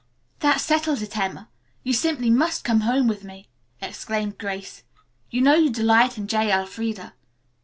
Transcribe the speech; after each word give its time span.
"That 0.39 0.59
settles 0.59 1.03
it, 1.03 1.15
Emma, 1.15 1.47
you 1.83 1.93
simply 1.93 2.31
must 2.31 2.63
come 2.63 2.81
home 2.81 3.07
with 3.07 3.23
me!" 3.23 3.49
exclaimed 3.83 4.39
Grace. 4.39 4.81
"You 5.29 5.41
know 5.41 5.53
you 5.53 5.69
delight 5.69 6.17
in 6.17 6.27
J. 6.27 6.51
Elfreda." 6.51 7.13